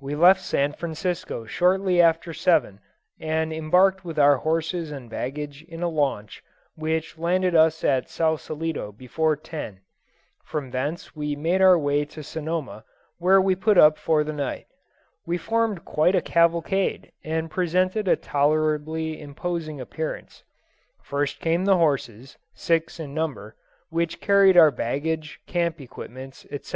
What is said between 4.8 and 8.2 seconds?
and baggage in a launch, which landed us at